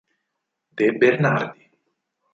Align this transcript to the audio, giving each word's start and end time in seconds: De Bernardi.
De 0.77 0.87
Bernardi. 0.99 1.69